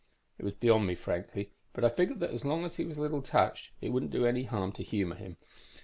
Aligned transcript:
"It 0.39 0.43
was 0.45 0.55
beyond 0.55 0.87
me, 0.87 0.95
frankly, 0.95 1.51
but 1.73 1.85
I 1.85 1.89
figured 1.89 2.21
that 2.21 2.31
as 2.31 2.43
long 2.43 2.65
as 2.65 2.77
he 2.77 2.85
was 2.85 2.97
a 2.97 3.01
little 3.01 3.21
touched, 3.21 3.69
it 3.81 3.89
wouldn't 3.89 4.11
do 4.11 4.25
any 4.25 4.45
harm 4.45 4.71
to 4.71 4.83
humor 4.83 5.13
him. 5.15 5.37